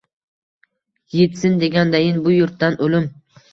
[1.19, 3.09] Yitsin degandayin bu yurtdan o‘lim